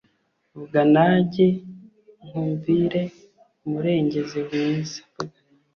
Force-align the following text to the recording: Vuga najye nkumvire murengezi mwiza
Vuga 0.57 0.81
najye 0.95 1.47
nkumvire 2.25 3.01
murengezi 3.69 4.39
mwiza 4.47 5.01